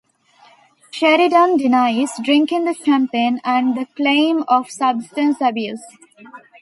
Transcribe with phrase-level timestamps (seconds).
[0.89, 5.83] Sheridan denies drinking the champagne and the claim of substance abuse.